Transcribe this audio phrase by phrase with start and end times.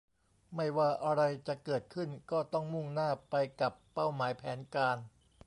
[0.55, 4.97] ไม่ว่าอะไรจะเกิดขึ้นก็ต้องมุ่งหน้าไปกับเป้าหมายแผนการ